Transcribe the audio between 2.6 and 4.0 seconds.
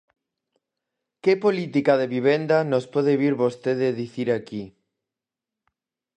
nos pode vir vostede